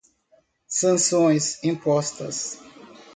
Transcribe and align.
sanções 0.79 1.59
impostas 1.63 2.57